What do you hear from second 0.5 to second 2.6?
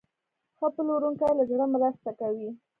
ښه پلورونکی له زړه مرسته کوي.